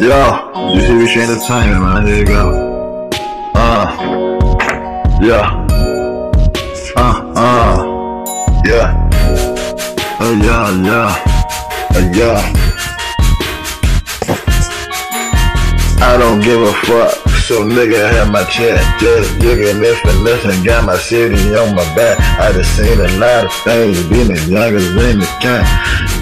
[0.00, 2.04] Yo, you see Rich Entertainment, man.
[2.04, 3.08] Here you go.
[3.54, 3.86] Uh,
[5.22, 5.64] yeah.
[6.96, 9.08] Uh, uh, yeah.
[10.18, 11.14] Uh, yeah, yeah.
[11.94, 12.42] Uh, yeah.
[16.02, 17.24] I don't give a fuck.
[17.44, 22.18] So nigga had my chest just and this and got my city on my back.
[22.40, 25.68] I just seen a lot of things, being as young as in the camp.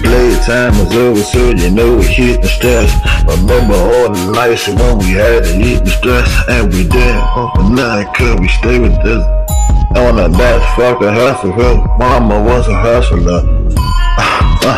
[0.03, 2.91] Playtime was over, so you know we hit the stress.
[3.23, 7.55] Remember all the nights when we had to eat the stress, and we did off
[7.55, 9.23] for nothing, could we stay with this?
[9.95, 13.41] On the back, fuck the hustle, cause mama was a hustler.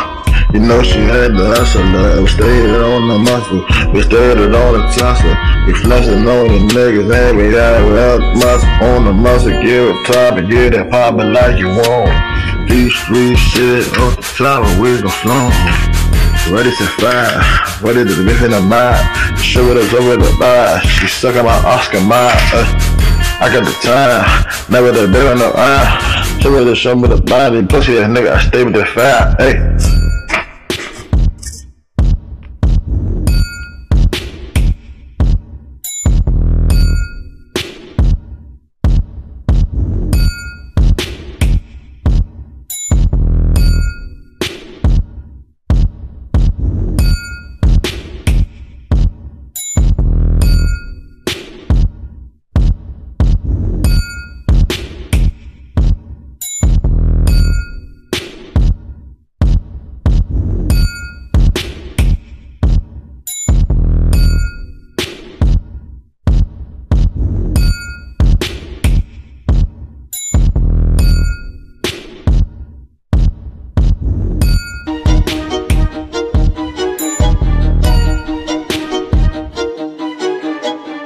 [0.53, 1.83] You know she had the hustle,
[2.21, 3.59] we stayed on the muscle,
[3.91, 5.35] we stayed on the tussle,
[5.67, 10.05] we flexing on the niggas, and we got out muscle, on the muscle, give it
[10.05, 12.34] top and get it poppin' like you want.
[12.67, 15.49] These street shit off the top, we gon' flow.
[16.51, 17.41] Ready to fire,
[17.81, 21.55] ready to live in the mind, show it us over the bar, she suckin' my
[21.65, 22.65] Oscar mind, uh,
[23.41, 27.07] I got the time, never the bill in the eye, show me the show me
[27.07, 30.14] the body, pussy ass nigga, I stay with the fire, hey.